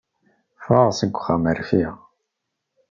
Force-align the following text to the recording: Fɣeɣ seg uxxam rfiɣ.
Fɣeɣ 0.63 0.89
seg 0.93 1.11
uxxam 1.15 1.43
rfiɣ. 1.59 1.93